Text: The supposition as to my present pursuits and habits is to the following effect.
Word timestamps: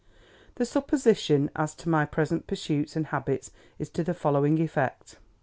The 0.55 0.65
supposition 0.65 1.51
as 1.55 1.75
to 1.75 1.87
my 1.87 2.05
present 2.05 2.47
pursuits 2.47 2.95
and 2.95 3.05
habits 3.05 3.51
is 3.77 3.87
to 3.91 4.03
the 4.03 4.15
following 4.15 4.57
effect. 4.59 5.17